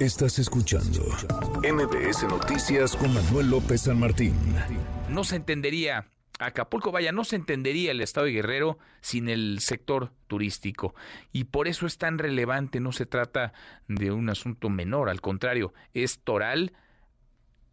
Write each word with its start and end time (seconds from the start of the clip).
Estás 0.00 0.38
escuchando 0.38 1.02
MBS 1.62 2.22
Noticias 2.26 2.96
con 2.96 3.12
Manuel 3.12 3.50
López 3.50 3.82
San 3.82 4.00
Martín. 4.00 4.34
No 5.10 5.24
se 5.24 5.36
entendería 5.36 6.06
Acapulco, 6.38 6.90
vaya, 6.90 7.12
no 7.12 7.22
se 7.22 7.36
entendería 7.36 7.90
el 7.90 8.00
estado 8.00 8.24
de 8.24 8.32
Guerrero 8.32 8.78
sin 9.02 9.28
el 9.28 9.58
sector 9.60 10.10
turístico. 10.26 10.94
Y 11.32 11.44
por 11.44 11.68
eso 11.68 11.86
es 11.86 11.98
tan 11.98 12.16
relevante, 12.16 12.80
no 12.80 12.92
se 12.92 13.04
trata 13.04 13.52
de 13.88 14.10
un 14.10 14.30
asunto 14.30 14.70
menor, 14.70 15.10
al 15.10 15.20
contrario, 15.20 15.74
es 15.92 16.20
toral 16.20 16.72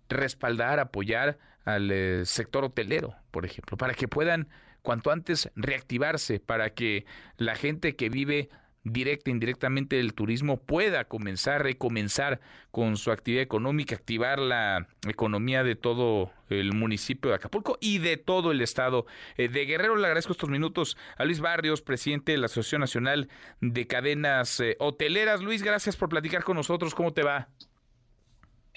respaldar, 0.09 0.81
apoyar 0.81 1.37
al 1.63 1.89
eh, 1.91 2.25
sector 2.25 2.65
hotelero, 2.65 3.15
por 3.31 3.45
ejemplo, 3.45 3.77
para 3.77 3.93
que 3.93 4.09
puedan 4.09 4.49
cuanto 4.81 5.11
antes 5.11 5.49
reactivarse, 5.55 6.41
para 6.41 6.71
que 6.71 7.05
la 7.37 7.55
gente 7.55 7.95
que 7.95 8.09
vive 8.09 8.49
directa 8.91 9.29
e 9.29 9.33
indirectamente 9.33 9.97
del 9.97 10.13
turismo 10.13 10.57
pueda 10.57 11.05
comenzar, 11.05 11.63
recomenzar 11.63 12.39
con 12.71 12.97
su 12.97 13.11
actividad 13.11 13.43
económica, 13.43 13.95
activar 13.95 14.39
la 14.39 14.87
economía 15.07 15.63
de 15.63 15.75
todo 15.75 16.31
el 16.49 16.73
municipio 16.73 17.29
de 17.29 17.35
Acapulco 17.35 17.77
y 17.81 17.99
de 17.99 18.17
todo 18.17 18.51
el 18.51 18.61
estado 18.61 19.05
eh, 19.37 19.47
de 19.49 19.65
Guerrero. 19.65 19.95
Le 19.95 20.07
agradezco 20.07 20.33
estos 20.33 20.49
minutos 20.49 20.97
a 21.17 21.25
Luis 21.25 21.39
Barrios, 21.39 21.81
presidente 21.81 22.31
de 22.31 22.37
la 22.37 22.45
Asociación 22.45 22.81
Nacional 22.81 23.29
de 23.61 23.87
Cadenas 23.87 24.59
eh, 24.59 24.75
Hoteleras. 24.79 25.41
Luis, 25.41 25.63
gracias 25.63 25.95
por 25.95 26.09
platicar 26.09 26.43
con 26.43 26.55
nosotros. 26.55 26.93
¿Cómo 26.95 27.13
te 27.13 27.23
va? 27.23 27.49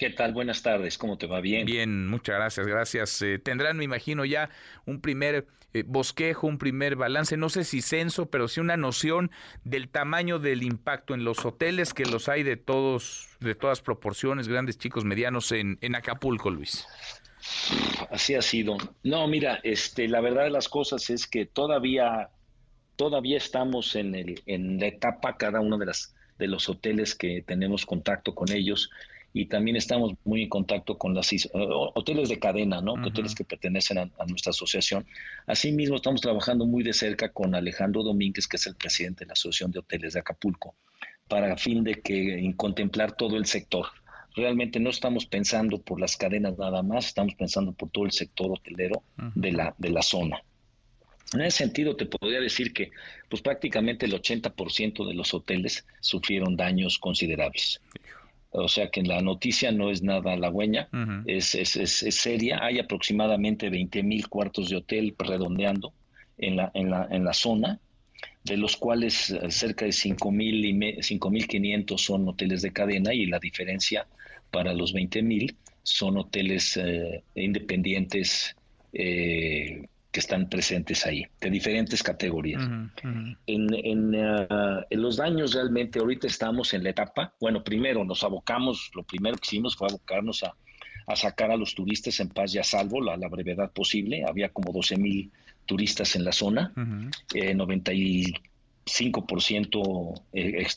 ¿Qué 0.01 0.09
tal? 0.09 0.33
Buenas 0.33 0.63
tardes, 0.63 0.97
¿cómo 0.97 1.19
te 1.19 1.27
va? 1.27 1.41
Bien. 1.41 1.63
Bien, 1.63 2.07
muchas 2.07 2.35
gracias, 2.35 2.65
gracias. 2.65 3.21
Eh, 3.21 3.37
tendrán, 3.37 3.77
me 3.77 3.83
imagino, 3.83 4.25
ya 4.25 4.49
un 4.87 4.99
primer 4.99 5.45
eh, 5.75 5.83
bosquejo, 5.85 6.47
un 6.47 6.57
primer 6.57 6.95
balance, 6.95 7.37
no 7.37 7.49
sé 7.49 7.63
si 7.63 7.83
censo, 7.83 8.25
pero 8.25 8.47
sí 8.47 8.59
una 8.59 8.77
noción 8.77 9.29
del 9.63 9.89
tamaño 9.89 10.39
del 10.39 10.63
impacto 10.63 11.13
en 11.13 11.23
los 11.23 11.45
hoteles, 11.45 11.93
que 11.93 12.05
los 12.05 12.29
hay 12.29 12.41
de 12.41 12.57
todos, 12.57 13.29
de 13.41 13.53
todas 13.53 13.81
proporciones, 13.81 14.47
grandes, 14.47 14.79
chicos, 14.79 15.05
medianos, 15.05 15.51
en, 15.51 15.77
en 15.81 15.93
Acapulco, 15.93 16.49
Luis. 16.49 16.87
Así 18.09 18.33
ha 18.33 18.41
sido. 18.41 18.77
No, 19.03 19.27
mira, 19.27 19.59
este, 19.61 20.07
la 20.07 20.19
verdad 20.19 20.45
de 20.45 20.49
las 20.49 20.67
cosas 20.67 21.11
es 21.11 21.27
que 21.27 21.45
todavía, 21.45 22.31
todavía 22.95 23.37
estamos 23.37 23.95
en, 23.95 24.15
el, 24.15 24.41
en 24.47 24.79
la 24.79 24.87
etapa, 24.87 25.37
cada 25.37 25.59
uno 25.59 25.77
de 25.77 25.85
las 25.85 26.15
de 26.39 26.47
los 26.47 26.67
hoteles 26.69 27.13
que 27.13 27.43
tenemos 27.45 27.85
contacto 27.85 28.33
con 28.33 28.51
ellos, 28.51 28.89
y 29.33 29.45
también 29.45 29.77
estamos 29.77 30.13
muy 30.25 30.43
en 30.43 30.49
contacto 30.49 30.97
con 30.97 31.13
los 31.13 31.31
eh, 31.31 31.39
hoteles 31.53 32.29
de 32.29 32.39
cadena, 32.39 32.81
¿no? 32.81 32.93
Hoteles 32.93 33.33
que 33.33 33.45
pertenecen 33.45 33.97
a, 33.97 34.25
nuestra 34.27 34.49
asociación. 34.49 35.05
Asimismo, 35.47 35.95
estamos 35.95 36.21
trabajando 36.21 36.65
muy 36.65 36.83
de 36.83 36.93
cerca 36.93 37.29
con 37.29 37.55
Alejandro 37.55 38.03
Domínguez, 38.03 38.47
que 38.47 38.57
es 38.57 38.67
el 38.67 38.75
presidente 38.75 39.23
de 39.23 39.27
la 39.27 39.33
Asociación 39.33 39.71
de 39.71 39.79
Hoteles 39.79 40.13
de 40.13 40.19
Acapulco, 40.19 40.75
para 41.27 41.57
fin 41.57 41.83
de 41.83 42.01
que 42.01 42.53
contemplar 42.57 43.13
todo 43.15 43.37
el 43.37 43.45
sector. 43.45 43.87
Realmente 44.35 44.79
no 44.79 44.89
estamos 44.89 45.25
pensando 45.25 45.81
por 45.81 45.99
las 45.99 46.17
cadenas 46.17 46.57
nada 46.57 46.83
más, 46.83 47.07
estamos 47.07 47.35
pensando 47.35 47.73
por 47.73 47.89
todo 47.89 48.05
el 48.05 48.11
sector 48.11 48.51
hotelero 48.51 49.03
de, 49.35 49.51
la, 49.51 49.75
de 49.77 49.89
la 49.89 50.01
zona. 50.01 50.41
En 51.33 51.41
ese 51.41 51.59
sentido, 51.59 51.95
te 51.95 52.05
podría 52.05 52.41
decir 52.41 52.73
que 52.73 52.91
pues 53.29 53.41
prácticamente 53.41 54.05
el 54.05 54.13
80% 54.13 55.07
de 55.07 55.13
los 55.13 55.33
hoteles 55.33 55.85
sufrieron 56.01 56.57
daños 56.57 56.99
considerables. 56.99 57.81
O 58.51 58.67
sea 58.67 58.89
que 58.89 59.01
la 59.01 59.21
noticia 59.21 59.71
no 59.71 59.89
es 59.89 60.03
nada 60.03 60.33
halagüeña, 60.33 60.89
es, 61.25 61.55
es, 61.55 61.77
es, 61.77 62.15
seria. 62.15 62.59
Hay 62.61 62.79
aproximadamente 62.79 63.69
20 63.69 64.03
mil 64.03 64.27
cuartos 64.27 64.69
de 64.69 64.75
hotel 64.75 65.15
redondeando 65.17 65.93
en 66.37 66.57
la, 66.57 66.69
en 66.73 66.89
la, 66.89 67.07
en 67.09 67.23
la 67.23 67.31
zona, 67.31 67.79
de 68.43 68.57
los 68.57 68.75
cuales 68.75 69.29
eh, 69.29 69.49
cerca 69.49 69.85
de 69.85 69.91
5.500 69.91 71.97
son 71.97 72.27
hoteles 72.27 72.61
de 72.61 72.73
cadena 72.73 73.13
y 73.13 73.27
la 73.27 73.39
diferencia 73.39 74.05
para 74.51 74.73
los 74.73 74.91
20 74.91 75.23
mil 75.23 75.55
son 75.83 76.17
hoteles 76.17 76.75
eh, 76.77 77.23
independientes 77.35 78.57
eh, 78.91 79.87
que 80.11 80.19
están 80.19 80.49
presentes 80.49 81.05
ahí, 81.05 81.25
de 81.39 81.49
diferentes 81.49 82.03
categorías. 82.03 82.61
En, 83.47 84.15
ah, 84.15 84.85
en, 84.89 85.01
los 85.01 85.17
daños 85.17 85.53
realmente 85.53 85.99
ahorita 85.99 86.27
estamos 86.27 86.73
en 86.73 86.83
la 86.83 86.89
etapa, 86.89 87.33
bueno, 87.39 87.63
primero 87.63 88.03
nos 88.03 88.23
abocamos, 88.23 88.91
lo 88.93 89.03
primero 89.03 89.37
que 89.37 89.47
hicimos 89.47 89.75
fue 89.75 89.87
abocarnos 89.87 90.43
a, 90.43 90.53
sacar 91.15 91.51
a 91.51 91.57
los 91.57 91.75
turistas 91.75 92.19
en 92.21 92.29
paz 92.29 92.55
y 92.55 92.59
a 92.59 92.63
salvo, 92.63 93.09
a 93.09 93.17
la 93.17 93.27
brevedad 93.27 93.71
posible. 93.71 94.23
Había 94.25 94.47
como 94.49 94.71
12 94.71 94.95
mil 94.97 95.29
turistas 95.65 96.15
en 96.15 96.23
la 96.23 96.31
zona, 96.31 96.71
95% 96.75 98.33
eh, 98.33 98.50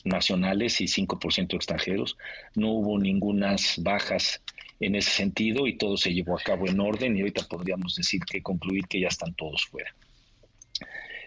nacionales 0.05 0.81
y 0.81 0.85
5% 0.85 1.55
extranjeros. 1.55 2.17
No 2.55 2.69
hubo 2.69 2.99
ningunas 2.99 3.75
bajas 3.77 4.41
en 4.79 4.95
ese 4.95 5.11
sentido 5.11 5.67
y 5.67 5.77
todo 5.77 5.97
se 5.97 6.13
llevó 6.13 6.37
a 6.37 6.41
cabo 6.41 6.67
en 6.67 6.79
orden 6.79 7.15
y 7.15 7.21
ahorita 7.21 7.47
podríamos 7.47 7.95
decir 7.95 8.21
que 8.21 8.41
concluir 8.41 8.85
que 8.87 8.99
ya 8.99 9.07
están 9.07 9.33
todos 9.33 9.65
fuera. 9.65 9.93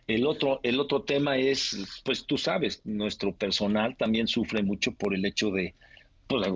El 0.06 0.26
otro, 0.26 0.60
el 0.62 0.80
otro 0.80 1.02
tema 1.02 1.36
es, 1.36 2.00
pues 2.04 2.24
tú 2.24 2.38
sabes, 2.38 2.80
nuestro 2.84 3.34
personal 3.34 3.94
también 3.96 4.26
sufre 4.26 4.62
mucho 4.62 4.92
por 4.92 5.14
el 5.14 5.24
hecho 5.26 5.50
de, 5.50 5.74
pues, 6.26 6.46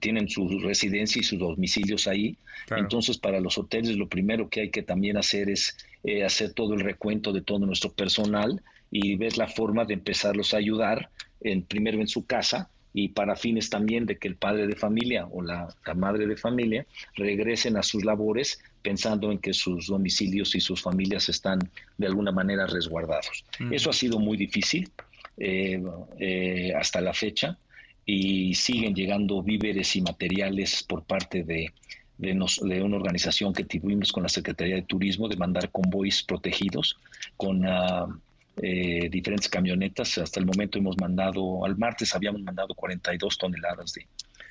tienen 0.00 0.28
su 0.28 0.48
residencia 0.60 1.20
y 1.20 1.24
sus 1.24 1.40
domicilios 1.40 2.06
ahí. 2.06 2.36
Entonces, 2.76 3.18
para 3.18 3.40
los 3.40 3.58
hoteles 3.58 3.96
lo 3.96 4.08
primero 4.08 4.48
que 4.48 4.60
hay 4.60 4.70
que 4.70 4.82
también 4.82 5.16
hacer 5.16 5.50
es 5.50 5.76
eh, 6.04 6.22
hacer 6.22 6.52
todo 6.52 6.74
el 6.74 6.80
recuento 6.80 7.32
de 7.32 7.42
todo 7.42 7.66
nuestro 7.66 7.92
personal 7.92 8.62
y 8.96 9.16
ver 9.16 9.36
la 9.36 9.48
forma 9.48 9.84
de 9.84 9.94
empezarlos 9.94 10.54
a 10.54 10.58
ayudar, 10.58 11.10
en, 11.40 11.64
primero 11.64 12.00
en 12.00 12.06
su 12.06 12.26
casa, 12.26 12.70
y 12.92 13.08
para 13.08 13.34
fines 13.34 13.68
también 13.68 14.06
de 14.06 14.18
que 14.18 14.28
el 14.28 14.36
padre 14.36 14.68
de 14.68 14.76
familia 14.76 15.26
o 15.32 15.42
la, 15.42 15.66
madre 15.96 16.28
de 16.28 16.36
familia 16.36 16.86
regresen 17.16 17.76
a 17.76 17.82
sus 17.82 18.04
labores 18.04 18.62
pensando 18.82 19.32
en 19.32 19.38
que 19.38 19.52
sus 19.52 19.88
domicilios 19.88 20.54
y 20.54 20.60
sus 20.60 20.80
familias 20.80 21.28
están 21.28 21.58
de 21.98 22.06
alguna 22.06 22.30
manera 22.30 22.68
resguardados. 22.68 23.44
Eso 23.72 23.90
ha 23.90 23.92
sido 23.92 24.20
muy 24.20 24.36
difícil 24.36 24.92
eh, 25.38 25.82
eh, 26.20 26.72
hasta 26.78 27.00
la 27.00 27.12
fecha 27.12 27.58
y 28.06 28.54
siguen 28.54 28.94
llegando 28.94 29.42
víveres 29.42 29.96
y 29.96 30.02
materiales 30.02 30.84
por 30.84 31.02
parte 31.02 31.42
de, 31.42 31.72
de, 32.18 32.32
una 32.32 32.96
organización 32.96 33.52
que 33.52 33.64
tuvimos 33.64 34.12
con 34.12 34.22
la 34.22 34.28
Secretaría 34.28 34.76
de 34.76 34.82
Turismo 34.82 35.26
de 35.26 35.36
mandar 35.36 35.68
convoys 35.72 36.22
protegidos 36.22 36.96
con... 37.36 37.66
Uh, 37.66 38.20
eh, 38.62 39.08
diferentes 39.10 39.48
camionetas. 39.48 40.18
Hasta 40.18 40.40
el 40.40 40.46
momento 40.46 40.78
hemos 40.78 40.96
mandado, 40.98 41.64
al 41.64 41.76
martes 41.76 42.14
habíamos 42.14 42.42
mandado 42.42 42.74
42 42.74 43.38
toneladas 43.38 43.92
de, 43.92 44.06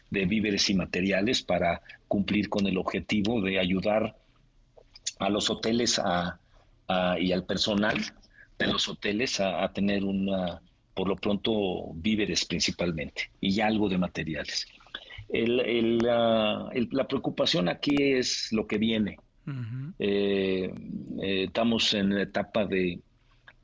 de 0.10 0.26
víveres 0.26 0.70
y 0.70 0.76
materiales 0.76 1.42
para 1.42 1.82
cumplir 2.08 2.48
con 2.50 2.68
el 2.68 2.78
objetivo 2.78 3.42
de 3.42 3.60
ayudar 3.60 4.16
a 5.20 5.30
los 5.30 5.50
hoteles 5.50 6.00
a, 6.00 6.40
y 7.20 7.32
al 7.32 7.46
personal 7.46 7.98
de 8.60 8.68
los 8.68 8.88
hoteles 8.88 9.40
a, 9.40 9.68
tener 9.74 10.04
una, 10.04 10.62
por 10.94 11.08
lo 11.08 11.16
pronto, 11.16 11.92
víveres 11.96 12.46
principalmente 12.46 13.32
y 13.42 13.60
algo 13.60 13.90
de 13.90 13.98
materiales. 13.98 14.68
El, 15.30 15.98
la 15.98 17.08
preocupación 17.08 17.68
aquí 17.68 17.96
es 17.98 18.52
lo 18.52 18.68
que 18.68 18.78
viene. 18.78 19.18
Eh, 20.00 20.72
eh, 21.22 21.44
estamos 21.46 21.94
en 21.94 22.16
la 22.16 22.22
etapa 22.22 22.66
de, 22.66 23.00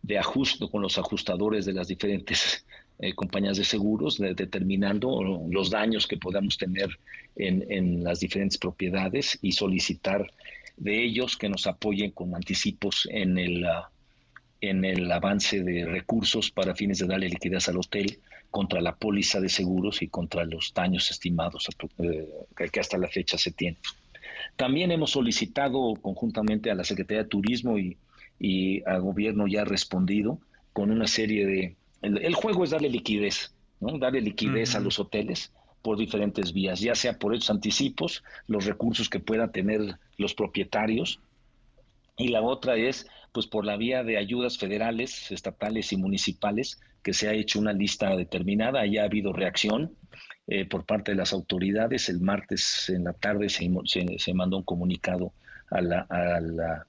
de 0.01 0.17
ajuste 0.17 0.69
con 0.69 0.81
los 0.81 0.97
ajustadores 0.97 1.65
de 1.65 1.73
las 1.73 1.87
diferentes 1.87 2.65
eh, 2.99 3.13
compañías 3.13 3.57
de 3.57 3.63
seguros, 3.63 4.17
determinando 4.17 5.47
los 5.49 5.69
daños 5.69 6.07
que 6.07 6.17
podamos 6.17 6.57
tener 6.57 6.89
en, 7.35 8.03
las 8.03 8.19
diferentes 8.19 8.57
propiedades 8.57 9.37
y 9.41 9.53
solicitar 9.53 10.31
de 10.77 11.03
ellos 11.03 11.37
que 11.37 11.49
nos 11.49 11.67
apoyen 11.67 12.11
con 12.11 12.35
anticipos 12.35 13.07
en 13.11 13.37
el, 13.37 13.65
ah, 13.65 13.89
en 14.61 14.83
el 14.83 15.11
avance 15.11 15.63
de 15.63 15.85
recursos 15.85 16.51
para 16.51 16.75
fines 16.75 16.99
de 16.99 17.07
darle 17.07 17.29
liquidez 17.29 17.69
al 17.69 17.77
hotel 17.77 18.19
contra 18.51 18.81
la 18.81 18.95
póliza 18.95 19.39
de 19.39 19.49
seguros 19.49 20.01
y 20.01 20.07
contra 20.07 20.43
los 20.43 20.73
daños 20.73 21.11
estimados 21.11 21.67
eh, 21.99 22.27
que 22.71 22.79
hasta 22.79 22.97
la 22.97 23.07
fecha 23.07 23.37
se 23.37 23.51
tienen. 23.51 23.79
También 24.55 24.91
hemos 24.91 25.11
solicitado 25.11 25.93
conjuntamente 26.01 26.71
a 26.71 26.75
la 26.75 26.83
Secretaría 26.83 27.23
de 27.23 27.29
Turismo 27.29 27.77
y 27.77 27.97
y 28.39 28.83
al 28.89 29.01
gobierno 29.01 29.47
ya 29.47 29.61
ha 29.61 29.65
respondido 29.65 30.39
con 30.73 30.91
una 30.91 31.07
serie 31.07 31.45
de... 31.45 31.75
El, 32.01 32.33
juego 32.33 32.63
es 32.63 32.69
darle 32.69 32.89
liquidez, 32.89 33.53
¿no? 33.81 33.97
darle 33.97 34.21
liquidez 34.21 34.75
a 34.75 34.79
los 34.79 34.99
hoteles 34.99 35.51
por 35.81 35.97
diferentes 35.97 36.53
vías, 36.53 36.79
ya 36.79 36.95
sea 36.95 37.17
por 37.17 37.35
esos 37.35 37.49
anticipos, 37.49 38.23
los 38.47 38.65
recursos 38.65 39.09
que 39.09 39.19
puedan 39.19 39.51
tener 39.51 39.81
los 40.17 40.33
propietarios, 40.33 41.19
y 42.17 42.29
la 42.29 42.41
otra 42.41 42.75
es 42.75 43.07
pues 43.31 43.47
por 43.47 43.65
la 43.65 43.77
vía 43.77 44.03
de 44.03 44.17
ayudas 44.17 44.57
federales, 44.57 45.31
estatales 45.31 45.93
y 45.93 45.97
municipales, 45.97 46.79
que 47.03 47.13
se 47.13 47.29
ha 47.29 47.33
hecho 47.33 47.59
una 47.59 47.73
lista 47.73 48.15
determinada, 48.15 48.85
ya 48.85 49.03
ha 49.03 49.05
habido 49.05 49.31
reacción 49.31 49.95
eh, 50.47 50.65
por 50.65 50.85
parte 50.85 51.11
de 51.11 51.17
las 51.17 51.31
autoridades, 51.31 52.09
el 52.09 52.19
martes 52.19 52.89
en 52.89 53.03
la 53.05 53.13
tarde 53.13 53.49
se, 53.49 53.69
se, 54.17 54.33
mandó 54.33 54.57
un 54.57 54.63
comunicado 54.63 55.31
a 55.69 55.81
la, 55.81 56.01
a 56.09 56.39
la 56.41 56.87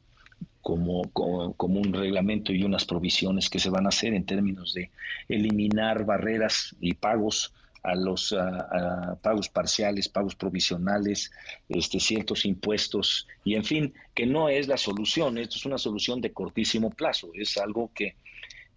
como, 0.62 1.03
como, 1.12 1.81
un 1.81 1.93
reglamento 1.93 2.53
y 2.53 2.62
unas 2.62 2.85
provisiones 2.85 3.49
que 3.49 3.59
se 3.59 3.71
van 3.71 3.87
a 3.87 3.89
hacer 3.89 4.15
en 4.15 4.25
términos 4.25 4.75
de 4.75 4.91
eliminar 5.29 6.05
barreras 6.05 6.77
y 6.81 6.95
pagos 6.95 7.55
a 7.83 7.95
los 7.95 8.37
pagos 9.23 9.49
parciales, 9.49 10.09
pagos 10.09 10.35
provisionales, 10.35 11.33
este, 11.69 11.99
ciertos 11.99 12.45
impuestos 12.45 13.27
y 13.43 13.55
en 13.55 13.65
fin, 13.65 13.95
que 14.15 14.27
no 14.27 14.51
es 14.51 14.69
la 14.69 14.77
solución, 14.77 15.39
esto 15.39 15.57
es 15.57 15.65
una 15.65 15.79
solución 15.79 16.21
de 16.21 16.33
cortísimo 16.33 16.91
plazo, 16.91 17.31
es 17.35 17.56
algo 17.56 17.91
que, 17.95 18.17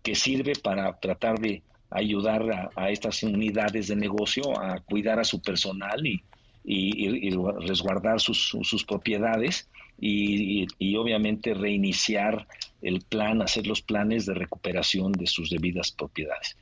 que 0.01 0.15
sirve 0.15 0.53
para 0.55 0.97
tratar 0.99 1.37
de 1.39 1.63
ayudar 1.89 2.71
a, 2.75 2.89
estas 2.89 3.21
unidades 3.23 3.87
de 3.87 3.95
negocio 3.95 4.59
a 4.59 4.79
cuidar 4.79 5.19
a 5.19 5.23
su 5.23 5.41
personal 5.41 6.05
y, 6.05 6.23
y, 6.63 7.29
resguardar 7.67 8.19
sus, 8.19 8.57
sus 8.61 8.85
propiedades 8.85 9.67
y, 9.99 10.95
obviamente 10.95 11.53
reiniciar 11.53 12.47
el 12.81 13.01
plan, 13.01 13.41
hacer 13.41 13.67
los 13.67 13.81
planes 13.81 14.25
de 14.25 14.33
recuperación 14.33 15.11
de 15.13 15.27
sus 15.27 15.49
debidas 15.49 15.91
propiedades. 15.91 16.57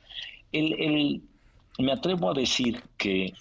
El, 0.52 1.22
me 1.78 1.92
atrevo 1.92 2.30
a 2.30 2.34
decir 2.34 2.82
que 2.96 3.32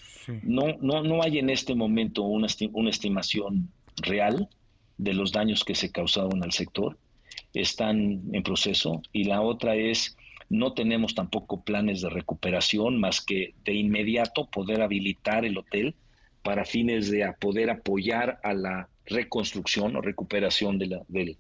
no, 0.43 0.77
no, 0.81 1.03
no 1.03 1.21
hay 1.21 1.39
en 1.39 1.49
este 1.49 1.75
momento 1.75 2.23
una, 2.23 2.47
una 2.73 2.89
estimación 2.89 3.69
real 3.97 4.49
de 4.97 5.13
los 5.13 5.31
daños 5.31 5.63
que 5.63 5.75
se 5.75 5.91
causaron 5.91 6.43
al 6.43 6.51
sector. 6.51 6.97
Están 7.53 8.21
en 8.31 8.43
proceso. 8.43 9.01
Y 9.11 9.25
la 9.25 9.41
otra 9.41 9.75
es, 9.75 10.15
no 10.49 10.73
tenemos 10.73 11.15
tampoco 11.15 11.61
planes 11.61 12.01
de 12.01 12.09
recuperación 12.09 12.99
más 12.99 13.21
que 13.21 13.53
de 13.65 13.73
inmediato 13.73 14.49
poder 14.49 14.81
habilitar 14.81 15.45
el 15.45 15.57
hotel 15.57 15.95
para 16.43 16.65
fines 16.65 17.09
de 17.09 17.31
poder 17.39 17.69
apoyar 17.69 18.39
a 18.43 18.53
la 18.53 18.89
reconstrucción 19.06 19.95
o 19.95 20.01
recuperación 20.01 20.77
de 20.77 20.88
la, 20.88 21.01
del, 21.07 21.38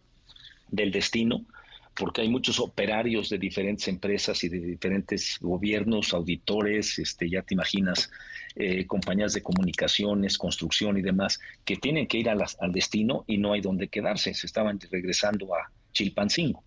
del 0.69 0.91
destino, 0.91 1.45
porque 1.93 2.21
hay 2.21 2.29
muchos 2.29 2.59
operarios 2.59 3.29
de 3.29 3.37
diferentes 3.37 3.87
empresas 3.87 4.43
y 4.43 4.49
de 4.49 4.59
diferentes 4.59 5.37
gobiernos, 5.41 6.13
auditores, 6.13 6.97
este, 6.99 7.29
ya 7.29 7.41
te 7.41 7.53
imaginas, 7.53 8.09
eh, 8.55 8.85
compañías 8.85 9.33
de 9.33 9.41
comunicaciones, 9.41 10.37
construcción 10.37 10.97
y 10.97 11.01
demás, 11.01 11.39
que 11.65 11.75
tienen 11.75 12.07
que 12.07 12.17
ir 12.17 12.29
al 12.29 12.71
destino 12.71 13.25
y 13.27 13.37
no 13.37 13.53
hay 13.53 13.61
dónde 13.61 13.89
quedarse, 13.89 14.33
se 14.33 14.47
estaban 14.47 14.79
regresando 14.89 15.53
a 15.53 15.71
Chilpancingo. 15.91 16.63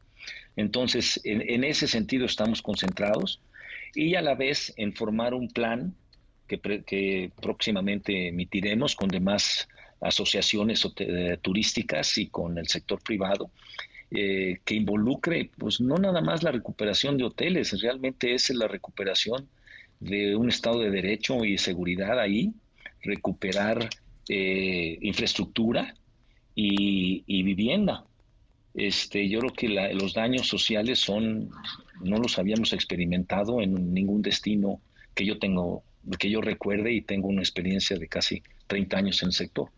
Entonces, 0.57 1.21
en, 1.25 1.43
en 1.49 1.65
ese 1.65 1.89
sentido 1.89 2.27
estamos 2.27 2.63
concentrados 2.63 3.41
y 3.95 4.15
a 4.15 4.23
la 4.23 4.35
vez 4.35 4.73
en 4.77 4.95
formar 4.95 5.35
un 5.35 5.49
plan 5.49 5.95
que, 6.47 7.31
próximamente 7.41 8.29
emitiremos 8.29 8.95
con 8.95 9.09
demás 9.09 9.69
asociaciones 10.05 10.87
eh, 10.99 11.39
turísticas 11.41 12.19
y 12.19 12.29
con 12.29 12.59
el 12.59 12.69
sector 12.69 13.03
privado, 13.03 13.51
eh, 14.11 14.61
que 14.65 14.75
involucre, 14.75 15.51
pues 15.59 15.81
no 15.81 15.97
nada 15.97 16.21
más 16.21 16.43
la 16.43 16.53
recuperación 16.53 17.17
de 17.17 17.25
hoteles, 17.25 17.81
realmente 17.81 18.35
es 18.35 18.51
la 18.51 18.69
recuperación 18.69 19.49
de 20.01 20.37
un 20.37 20.49
Estado 20.49 20.81
de 20.81 20.91
Derecho 20.91 21.45
y 21.45 21.59
seguridad 21.59 22.21
ahí, 22.21 22.53
recuperar 23.03 23.89
eh, 24.29 24.99
infraestructura 25.01 25.95
y, 26.55 27.43
vivienda. 27.43 28.05
Este, 28.75 29.29
yo 29.29 29.41
creo 29.41 29.53
que 29.53 29.69
los 29.95 30.15
daños 30.15 30.47
sociales 30.49 30.99
son, 30.99 31.51
no 32.03 32.19
los 32.19 32.39
habíamos 32.39 32.73
experimentado 32.73 33.61
en 33.61 33.93
ningún 33.95 34.23
destino 34.23 34.81
que 35.15 35.25
yo 35.25 35.39
tengo 35.39 35.83
que 36.19 36.29
yo 36.29 36.43
recuerde 36.43 36.93
y 36.93 37.01
tengo 37.01 37.29
una 37.29 37.41
experiencia 37.41 37.97
de 37.97 38.09
casi 38.09 38.43
30 38.67 38.97
años 38.97 39.23
en 39.23 39.29
el 39.29 39.33
sector. 39.33 39.71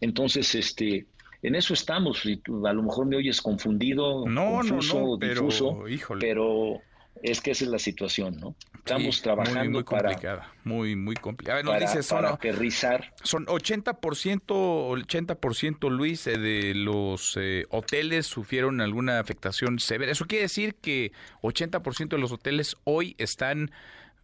Entonces, 0.00 0.54
este, 0.54 1.06
en 1.42 1.54
eso 1.54 1.74
estamos. 1.74 2.22
A 2.24 2.72
lo 2.72 2.82
mejor 2.82 3.06
me 3.06 3.16
oyes 3.16 3.40
confundido, 3.40 4.24
confuso, 4.24 5.16
difuso, 5.18 5.84
pero 6.20 6.80
es 7.22 7.40
que 7.40 7.52
esa 7.52 7.64
es 7.64 7.70
la 7.70 7.78
situación, 7.78 8.36
¿no? 8.38 8.54
Estamos 8.78 9.22
trabajando 9.22 9.62
muy, 9.62 9.72
muy 9.72 9.84
complicada, 9.84 10.52
muy 10.64 10.96
muy 10.96 11.14
complicada. 11.14 11.62
Nos 11.62 11.74
para, 11.74 12.02
son, 12.02 12.24
aterrizar. 12.24 13.14
Son 13.22 13.46
80%, 13.46 13.94
80% 13.94 15.90
Luis 15.90 16.26
eh, 16.26 16.36
de 16.36 16.74
los 16.74 17.36
eh, 17.40 17.64
hoteles 17.70 18.26
sufrieron 18.26 18.80
alguna 18.80 19.20
afectación 19.20 19.78
severa. 19.78 20.10
Eso 20.10 20.26
quiere 20.26 20.42
decir 20.42 20.74
que 20.74 21.12
80% 21.42 22.08
de 22.08 22.18
los 22.18 22.32
hoteles 22.32 22.76
hoy 22.82 23.14
están 23.18 23.70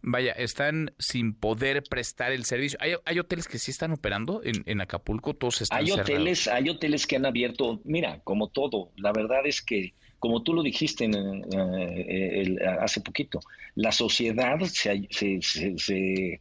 Vaya, 0.01 0.31
están 0.31 0.93
sin 0.97 1.33
poder 1.33 1.83
prestar 1.83 2.31
el 2.31 2.45
servicio. 2.45 2.79
¿Hay, 2.81 3.19
hoteles 3.19 3.47
que 3.47 3.59
sí 3.59 3.71
están 3.71 3.91
operando 3.91 4.41
en, 4.43 4.81
Acapulco? 4.81 5.33
Todos 5.33 5.61
están 5.61 5.79
hay 5.79 5.91
hoteles, 5.91 6.47
Hay 6.47 6.69
hoteles 6.69 7.05
que 7.05 7.17
han 7.17 7.25
abierto, 7.25 7.81
mira, 7.83 8.21
como 8.23 8.47
todo, 8.47 8.91
la 8.95 9.11
verdad 9.11 9.45
es 9.45 9.61
que, 9.61 9.93
como 10.17 10.41
tú 10.41 10.53
lo 10.53 10.63
dijiste 10.63 11.05
eh, 11.05 12.55
hace 12.79 13.01
poquito, 13.01 13.41
la 13.75 13.91
sociedad 13.91 14.57
se, 14.61 15.07
se, 15.09 16.39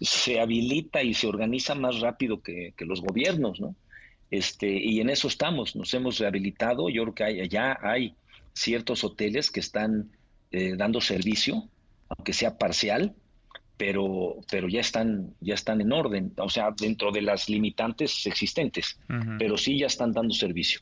se, 0.00 0.40
habilita 0.40 1.02
y 1.02 1.12
se 1.12 1.26
organiza 1.26 1.74
más 1.74 2.00
rápido 2.00 2.40
que, 2.40 2.72
los 2.78 3.02
gobiernos, 3.02 3.60
¿no? 3.60 3.76
Este, 4.30 4.68
y 4.68 5.00
en 5.00 5.10
eso 5.10 5.28
estamos, 5.28 5.76
nos 5.76 5.92
hemos 5.92 6.18
rehabilitado, 6.18 6.88
yo 6.88 7.02
creo 7.02 7.14
que 7.14 7.24
hay, 7.24 7.48
ya 7.48 7.78
hay 7.82 8.14
ciertos 8.54 9.04
hoteles 9.04 9.50
que 9.50 9.60
están 9.60 10.10
eh, 10.50 10.74
dando 10.76 11.00
servicio, 11.00 11.68
aunque 12.08 12.32
sea 12.32 12.58
parcial, 12.58 13.14
pero, 13.76 14.36
pero 14.50 14.68
ya 14.68 14.80
están, 14.80 15.34
ya 15.40 15.54
están 15.54 15.80
en 15.80 15.92
orden, 15.92 16.32
o 16.38 16.48
sea, 16.48 16.70
dentro 16.78 17.12
de 17.12 17.22
las 17.22 17.48
limitantes 17.48 18.26
existentes, 18.26 18.98
pero 19.38 19.56
sí 19.58 19.78
ya 19.78 19.86
están 19.86 20.12
dando 20.12 20.34
servicio. 20.34 20.80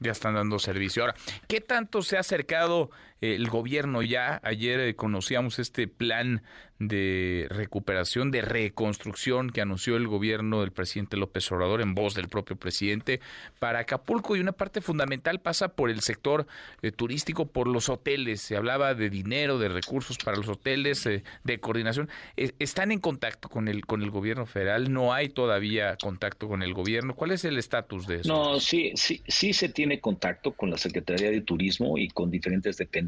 Ya 0.00 0.12
están 0.12 0.34
dando 0.34 0.58
servicio. 0.58 1.02
Ahora, 1.02 1.14
¿qué 1.48 1.60
tanto 1.60 2.02
se 2.02 2.16
ha 2.16 2.20
acercado 2.20 2.90
el 3.20 3.48
gobierno 3.48 4.02
ya? 4.02 4.40
Ayer 4.42 4.80
eh, 4.80 4.94
conocíamos 4.94 5.58
este 5.58 5.88
plan 5.88 6.42
de 6.78 7.46
recuperación, 7.50 8.30
de 8.30 8.40
reconstrucción 8.40 9.50
que 9.50 9.60
anunció 9.60 9.96
el 9.96 10.06
gobierno 10.06 10.60
del 10.60 10.70
presidente 10.70 11.16
López 11.16 11.50
Obrador 11.50 11.80
en 11.80 11.96
voz 11.96 12.14
del 12.14 12.28
propio 12.28 12.54
presidente 12.54 13.20
para 13.58 13.80
Acapulco 13.80 14.36
y 14.36 14.40
una 14.40 14.52
parte 14.52 14.80
fundamental 14.80 15.40
pasa 15.40 15.74
por 15.74 15.90
el 15.90 16.02
sector 16.02 16.46
eh, 16.82 16.92
turístico, 16.92 17.48
por 17.48 17.66
los 17.66 17.88
hoteles. 17.88 18.42
Se 18.42 18.56
hablaba 18.56 18.94
de 18.94 19.10
dinero, 19.10 19.58
de 19.58 19.68
recursos 19.68 20.18
para 20.18 20.36
los 20.36 20.48
hoteles, 20.48 21.04
eh, 21.06 21.24
de 21.42 21.58
coordinación. 21.58 22.08
¿Están 22.36 22.92
en 22.92 23.00
contacto 23.00 23.48
con 23.48 23.66
el, 23.66 23.84
con 23.84 24.02
el 24.02 24.10
gobierno 24.10 24.46
federal? 24.46 24.92
¿No 24.92 25.12
hay 25.12 25.30
todavía 25.30 25.96
contacto 26.00 26.46
con 26.46 26.62
el 26.62 26.74
gobierno? 26.74 27.16
¿Cuál 27.16 27.32
es 27.32 27.44
el 27.44 27.58
estatus 27.58 28.06
de 28.06 28.20
eso? 28.20 28.28
No, 28.28 28.60
sí, 28.60 28.92
sí, 28.94 29.20
sí 29.26 29.52
se 29.52 29.68
tiene 29.68 29.98
contacto 29.98 30.52
con 30.52 30.70
la 30.70 30.78
Secretaría 30.78 31.30
de 31.30 31.40
Turismo 31.40 31.98
y 31.98 32.08
con 32.08 32.30
diferentes 32.30 32.76
dependencias 32.76 33.07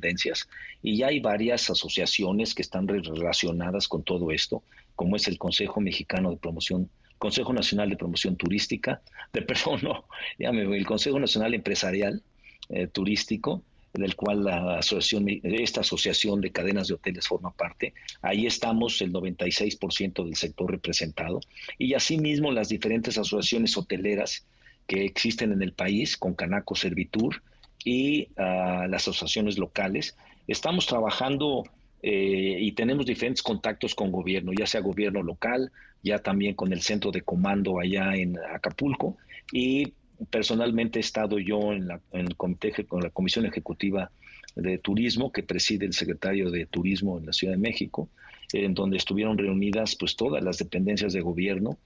y 0.82 0.96
ya 0.96 1.08
hay 1.08 1.20
varias 1.20 1.70
asociaciones 1.70 2.54
que 2.54 2.62
están 2.62 2.88
relacionadas 2.88 3.88
con 3.88 4.02
todo 4.02 4.30
esto, 4.30 4.62
como 4.96 5.16
es 5.16 5.28
el 5.28 5.38
Consejo 5.38 5.80
Mexicano 5.80 6.30
de 6.30 6.36
Promoción, 6.36 6.90
Consejo 7.18 7.52
Nacional 7.52 7.90
de 7.90 7.96
Promoción 7.96 8.36
Turística, 8.36 9.02
de, 9.32 9.42
perdón, 9.42 9.80
no, 9.82 10.04
el 10.38 10.86
Consejo 10.86 11.18
Nacional 11.18 11.54
Empresarial 11.54 12.22
eh, 12.68 12.86
Turístico, 12.86 13.62
del 13.92 14.14
cual 14.14 14.44
la 14.44 14.78
asociación, 14.78 15.26
esta 15.42 15.80
asociación 15.80 16.40
de 16.40 16.52
cadenas 16.52 16.88
de 16.88 16.94
hoteles 16.94 17.26
forma 17.26 17.50
parte. 17.50 17.92
Ahí 18.22 18.46
estamos 18.46 19.00
el 19.02 19.12
96% 19.12 20.24
del 20.24 20.36
sector 20.36 20.70
representado 20.70 21.40
y 21.76 21.94
asimismo 21.94 22.52
las 22.52 22.68
diferentes 22.68 23.18
asociaciones 23.18 23.76
hoteleras 23.76 24.46
que 24.86 25.04
existen 25.04 25.52
en 25.52 25.62
el 25.62 25.72
país, 25.72 26.16
con 26.16 26.34
Canaco 26.34 26.74
Servitur 26.76 27.42
y 27.84 28.28
ah, 28.36 28.86
las 28.88 29.02
asociaciones 29.02 29.58
locales. 29.58 30.16
Estamos 30.46 30.86
trabajando 30.86 31.64
eh, 32.02 32.56
y 32.60 32.72
tenemos 32.72 33.06
diferentes 33.06 33.42
contactos 33.42 33.94
con 33.94 34.10
gobierno, 34.10 34.52
ya 34.52 34.66
sea 34.66 34.80
gobierno 34.80 35.22
local, 35.22 35.70
ya 36.02 36.18
también 36.18 36.54
con 36.54 36.72
el 36.72 36.80
centro 36.80 37.10
de 37.10 37.22
comando 37.22 37.78
allá 37.78 38.14
en 38.14 38.38
Acapulco 38.38 39.16
y 39.52 39.92
personalmente 40.30 40.98
he 40.98 41.00
estado 41.00 41.38
yo 41.38 41.72
en, 41.72 41.88
la, 41.88 42.00
comité 42.36 42.72
con 42.84 43.02
la 43.02 43.10
comisión 43.10 43.46
ejecutiva 43.46 44.10
de 44.56 44.78
turismo 44.78 45.30
que 45.32 45.42
preside 45.42 45.86
el 45.86 45.92
secretario 45.92 46.50
de 46.50 46.66
turismo 46.66 47.18
en 47.18 47.26
la 47.26 47.32
Ciudad 47.32 47.54
de 47.54 47.60
México, 47.60 48.08
en 48.52 48.74
donde 48.74 48.96
estuvieron 48.96 49.38
reunidas 49.38 49.96
pues 49.96 50.16
todas 50.16 50.42
las 50.42 50.58
dependencias 50.58 51.12
de 51.12 51.20
gobierno 51.20 51.78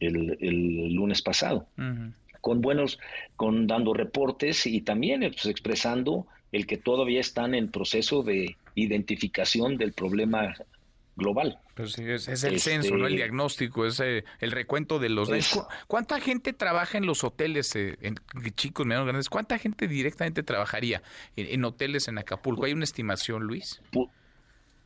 el, 0.00 0.36
el 0.40 0.92
lunes 0.94 1.22
pasado. 1.22 1.66
Con 2.42 2.60
buenos, 2.60 2.98
con 3.36 3.66
dando 3.66 3.94
reportes 3.94 4.66
y 4.66 4.82
también 4.82 5.20
pues, 5.20 5.46
expresando 5.46 6.26
el 6.50 6.66
que 6.66 6.76
todavía 6.76 7.20
están 7.20 7.54
en 7.54 7.70
proceso 7.70 8.22
de 8.22 8.56
identificación 8.74 9.78
del 9.78 9.92
problema 9.94 10.54
global. 11.16 11.58
Pues 11.74 11.98
es, 11.98 12.44
el 12.44 12.60
censo, 12.60 12.90
¿no? 12.90 13.06
El 13.06 13.14
este, 13.14 13.16
diagnóstico, 13.16 13.86
es 13.86 14.00
eh, 14.00 14.24
el 14.40 14.50
recuento 14.50 14.98
de 14.98 15.08
los... 15.08 15.30
¿Cuánta 15.86 16.20
gente 16.20 16.52
trabaja 16.52 16.98
en 16.98 17.06
los 17.06 17.24
hoteles, 17.24 17.74
eh, 17.76 17.96
en, 18.02 18.16
chicos, 18.54 18.84
medianos, 18.84 19.06
grandes? 19.06 19.30
¿Cuánta 19.30 19.58
gente 19.58 19.88
directamente 19.88 20.42
trabajaría 20.42 21.02
en, 21.36 21.64
hoteles 21.64 22.08
en 22.08 22.18
Acapulco? 22.18 22.66
¿Hay 22.66 22.72
una 22.72 22.84
estimación, 22.84 23.44
Luis? 23.44 23.80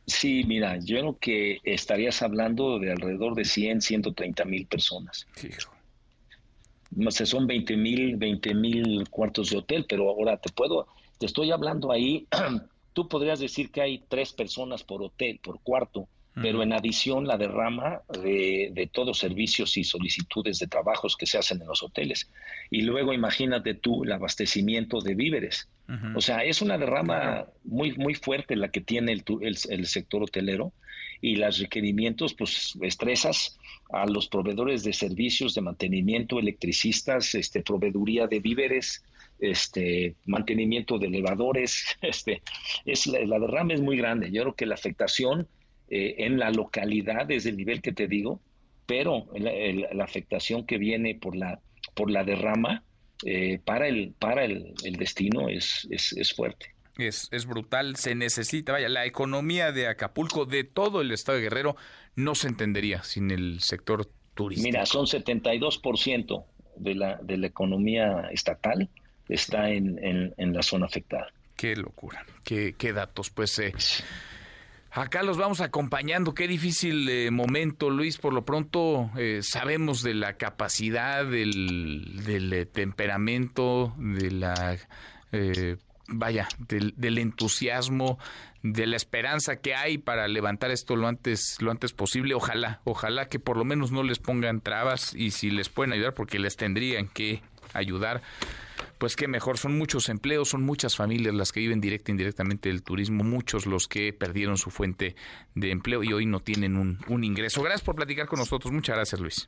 Sí, 0.05 0.45
mira, 0.47 0.77
yo 0.77 0.99
creo 0.99 1.17
que 1.19 1.57
estarías 1.63 2.21
hablando 2.21 2.79
de 2.79 2.91
alrededor 2.91 3.35
de 3.35 3.43
100, 3.43 3.81
130 3.81 4.45
mil 4.45 4.65
personas. 4.65 5.27
Sí. 5.35 5.49
Son 7.11 7.47
20 7.47 7.77
mil, 7.77 8.17
20 8.17 8.53
mil 8.53 9.09
cuartos 9.09 9.49
de 9.49 9.57
hotel, 9.57 9.85
pero 9.87 10.09
ahora 10.09 10.37
te 10.37 10.51
puedo, 10.51 10.87
te 11.17 11.25
estoy 11.25 11.51
hablando 11.51 11.91
ahí, 11.91 12.27
tú 12.93 13.07
podrías 13.07 13.39
decir 13.39 13.71
que 13.71 13.81
hay 13.81 14.03
tres 14.07 14.33
personas 14.33 14.83
por 14.83 15.01
hotel, 15.01 15.39
por 15.41 15.59
cuarto, 15.61 16.07
pero 16.39 16.61
en 16.61 16.71
adición 16.71 17.25
la 17.25 17.35
derrama 17.35 18.01
de, 18.23 18.69
de, 18.71 18.85
todos 18.85 19.17
servicios 19.17 19.75
y 19.75 19.83
solicitudes 19.83 20.59
de 20.59 20.67
trabajos 20.67 21.17
que 21.17 21.25
se 21.25 21.39
hacen 21.39 21.59
en 21.61 21.67
los 21.67 21.81
hoteles. 21.81 22.29
Y 22.69 22.81
luego 22.81 23.11
imagínate 23.11 23.73
tú 23.73 24.03
el 24.03 24.11
abastecimiento 24.11 25.01
de 25.01 25.15
víveres. 25.15 25.67
O 26.15 26.21
sea, 26.21 26.43
es 26.43 26.61
una 26.61 26.77
derrama 26.77 27.45
muy, 27.63 27.93
muy 27.93 28.13
fuerte 28.13 28.57
la 28.57 28.69
que 28.69 28.81
tiene 28.81 29.13
el, 29.13 29.23
el, 29.41 29.85
sector 29.87 30.21
hotelero 30.21 30.73
y 31.21 31.35
los 31.35 31.59
requerimientos, 31.59 32.33
pues 32.33 32.77
estresas 32.81 33.57
a 33.89 34.05
los 34.05 34.27
proveedores 34.27 34.83
de 34.83 34.93
servicios 34.93 35.53
de 35.53 35.61
mantenimiento, 35.61 36.39
electricistas, 36.39 37.35
este, 37.35 37.61
proveeduría 37.61 38.27
de 38.27 38.39
víveres, 38.39 39.03
este 39.39 40.15
mantenimiento 40.25 40.97
de 40.97 41.07
elevadores, 41.07 41.85
este, 42.01 42.41
es 42.85 43.07
la, 43.07 43.39
derrama 43.39 43.73
es 43.73 43.81
muy 43.81 43.97
grande. 43.97 44.31
Yo 44.31 44.43
creo 44.43 44.55
que 44.55 44.65
la 44.65 44.75
afectación 44.75 45.47
eh, 45.89 46.15
en 46.19 46.39
la 46.39 46.51
localidad 46.51 47.29
es 47.31 47.45
el 47.45 47.57
nivel 47.57 47.81
que 47.81 47.93
te 47.93 48.07
digo, 48.07 48.41
pero 48.85 49.27
la, 49.35 50.03
afectación 50.03 50.65
que 50.65 50.77
viene 50.77 51.15
por 51.15 51.35
la 51.35 51.59
por 51.93 52.09
la 52.09 52.23
derrama 52.23 52.83
eh, 53.25 53.59
para 53.63 53.87
el 53.87 54.13
para 54.17 54.45
el, 54.45 54.73
destino 54.97 55.49
es, 55.49 55.87
es, 55.91 56.33
fuerte. 56.33 56.67
Es, 56.97 57.27
es, 57.31 57.45
brutal, 57.45 57.95
se 57.95 58.15
necesita, 58.15 58.71
vaya, 58.71 58.89
la 58.89 59.05
economía 59.05 59.71
de 59.71 59.87
Acapulco, 59.87 60.45
de 60.45 60.63
todo 60.63 61.01
el 61.01 61.11
estado 61.11 61.37
de 61.37 61.43
Guerrero, 61.43 61.75
no 62.15 62.35
se 62.35 62.47
entendería 62.47 63.03
sin 63.03 63.31
el 63.31 63.59
sector 63.61 64.09
turístico. 64.33 64.67
Mira, 64.67 64.85
son 64.85 65.05
72% 65.05 66.45
de 66.77 66.95
la, 66.95 67.17
de 67.17 67.37
la 67.37 67.47
economía 67.47 68.29
estatal 68.31 68.89
está 69.29 69.69
en, 69.69 69.99
en, 70.37 70.53
la 70.53 70.63
zona 70.63 70.85
afectada. 70.85 71.27
Qué 71.55 71.75
locura, 71.75 72.25
qué, 72.43 72.75
qué 72.77 72.93
datos. 72.93 73.29
Pues 73.29 73.59
eh, 73.59 73.73
Acá 74.97 75.21
los 75.21 75.37
vamos 75.37 75.61
acompañando. 75.61 76.33
Qué 76.33 76.47
difícil 76.47 77.07
eh, 77.07 77.29
momento, 77.29 77.91
Luis. 77.91 78.17
Por 78.17 78.33
lo 78.33 78.45
pronto 78.45 79.11
eh, 79.15 79.41
sabemos 79.43 80.01
de 80.01 80.15
la 80.15 80.37
capacidad, 80.37 81.23
del, 81.23 82.23
del 82.25 82.51
eh, 82.51 82.65
temperamento, 82.65 83.93
de 83.97 84.31
la 84.31 84.77
vaya, 86.07 86.47
del, 86.67 86.93
del, 86.97 87.17
entusiasmo, 87.17 88.17
de 88.63 88.87
la 88.87 88.95
esperanza 88.95 89.57
que 89.57 89.75
hay 89.75 89.97
para 89.97 90.27
levantar 90.27 90.71
esto 90.71 90.95
lo 90.95 91.07
antes, 91.07 91.57
lo 91.61 91.71
antes 91.71 91.93
posible. 91.93 92.33
Ojalá, 92.33 92.81
ojalá 92.83 93.27
que 93.27 93.39
por 93.39 93.57
lo 93.57 93.65
menos 93.65 93.91
no 93.91 94.03
les 94.03 94.19
pongan 94.19 94.61
trabas 94.61 95.13
y 95.13 95.31
si 95.31 95.51
les 95.51 95.69
pueden 95.69 95.93
ayudar, 95.93 96.13
porque 96.13 96.39
les 96.39 96.55
tendrían 96.55 97.07
que 97.07 97.41
ayudar 97.73 98.21
pues 98.97 99.15
qué 99.15 99.27
mejor, 99.27 99.57
son 99.57 99.77
muchos 99.77 100.09
empleos, 100.09 100.49
son 100.49 100.63
muchas 100.63 100.95
familias 100.95 101.33
las 101.35 101.51
que 101.51 101.59
viven 101.59 101.79
directa 101.81 102.11
e 102.11 102.13
indirectamente 102.13 102.69
del 102.69 102.81
turismo, 102.81 103.23
muchos 103.23 103.65
los 103.65 103.87
que 103.87 104.11
perdieron 104.11 104.57
su 104.57 104.71
fuente 104.71 105.15
de 105.53 105.71
empleo 105.71 106.03
y 106.03 106.13
hoy 106.13 106.25
no 106.25 106.39
tienen 106.39 106.77
un, 106.77 106.99
un 107.07 107.23
ingreso. 107.23 107.61
Gracias 107.61 107.83
por 107.83 107.95
platicar 107.95 108.27
con 108.27 108.39
nosotros, 108.39 108.73
muchas 108.73 108.95
gracias 108.95 109.21
Luis. 109.21 109.47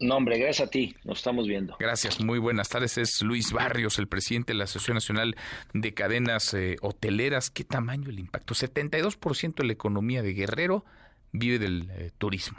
No, 0.00 0.16
hombre, 0.16 0.38
gracias 0.38 0.68
a 0.68 0.70
ti, 0.70 0.94
nos 1.04 1.18
estamos 1.18 1.48
viendo. 1.48 1.76
Gracias, 1.80 2.20
muy 2.20 2.38
buenas 2.38 2.68
tardes. 2.68 2.98
Es 2.98 3.20
Luis 3.20 3.52
Barrios, 3.52 3.98
el 3.98 4.06
presidente 4.06 4.52
de 4.52 4.58
la 4.58 4.64
Asociación 4.64 4.94
Nacional 4.94 5.36
de 5.74 5.92
Cadenas 5.92 6.54
eh, 6.54 6.76
Hoteleras. 6.82 7.50
¿Qué 7.50 7.64
tamaño 7.64 8.08
el 8.08 8.20
impacto? 8.20 8.54
72% 8.54 9.54
de 9.56 9.64
la 9.64 9.72
economía 9.72 10.22
de 10.22 10.34
Guerrero 10.34 10.84
vive 11.32 11.58
del 11.58 11.90
eh, 11.90 12.10
turismo. 12.16 12.58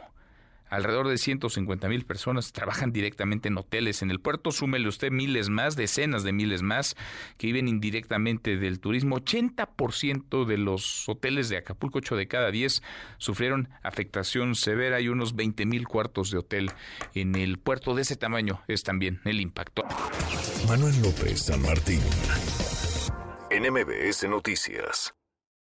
Alrededor 0.70 1.08
de 1.08 1.18
150 1.18 1.88
mil 1.88 2.04
personas 2.04 2.52
trabajan 2.52 2.92
directamente 2.92 3.48
en 3.48 3.58
hoteles 3.58 4.02
en 4.02 4.10
el 4.10 4.20
puerto. 4.20 4.52
Súmele 4.52 4.88
usted 4.88 5.10
miles 5.10 5.50
más, 5.50 5.76
decenas 5.76 6.22
de 6.22 6.32
miles 6.32 6.62
más 6.62 6.96
que 7.36 7.48
viven 7.48 7.68
indirectamente 7.68 8.56
del 8.56 8.80
turismo. 8.80 9.18
80% 9.18 10.46
de 10.46 10.58
los 10.58 11.08
hoteles 11.08 11.48
de 11.48 11.58
Acapulco, 11.58 11.98
8 11.98 12.16
de 12.16 12.28
cada 12.28 12.50
10, 12.50 12.82
sufrieron 13.18 13.68
afectación 13.82 14.54
severa 14.54 15.00
y 15.00 15.08
unos 15.08 15.34
20 15.34 15.66
mil 15.66 15.86
cuartos 15.88 16.30
de 16.30 16.38
hotel 16.38 16.70
en 17.14 17.34
el 17.34 17.58
puerto. 17.58 17.94
De 17.94 18.02
ese 18.02 18.16
tamaño 18.16 18.62
es 18.68 18.82
también 18.82 19.20
el 19.24 19.40
impacto. 19.40 19.84
Manuel 20.68 20.94
López 21.02 21.42
San 21.42 21.62
Martín, 21.62 22.00
en 23.50 23.72
MBS 23.72 24.28
Noticias. 24.28 25.14